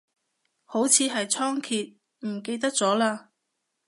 [0.65, 1.97] 好似係倉頡，
[2.27, 3.27] 唔記得咗嘞